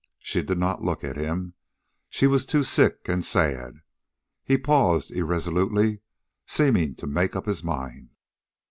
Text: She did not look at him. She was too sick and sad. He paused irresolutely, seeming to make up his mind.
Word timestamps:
She 0.17 0.41
did 0.41 0.57
not 0.57 0.81
look 0.81 1.03
at 1.03 1.15
him. 1.15 1.53
She 2.09 2.25
was 2.25 2.43
too 2.43 2.63
sick 2.63 3.07
and 3.07 3.23
sad. 3.23 3.81
He 4.43 4.57
paused 4.57 5.11
irresolutely, 5.11 5.99
seeming 6.47 6.95
to 6.95 7.05
make 7.05 7.35
up 7.35 7.45
his 7.45 7.63
mind. 7.63 8.09